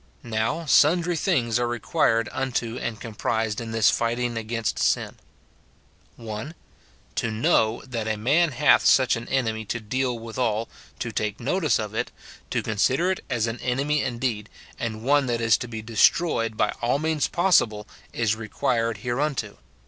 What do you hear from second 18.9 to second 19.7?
hereunto.